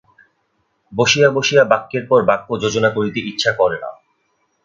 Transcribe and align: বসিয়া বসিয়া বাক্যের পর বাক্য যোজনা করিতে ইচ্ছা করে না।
বসিয়া 0.93 1.29
বসিয়া 1.31 1.63
বাক্যের 1.65 2.03
পর 2.07 2.19
বাক্য 2.25 2.49
যোজনা 2.59 2.89
করিতে 2.89 3.19
ইচ্ছা 3.21 3.51
করে 3.51 3.77
না। 3.79 3.89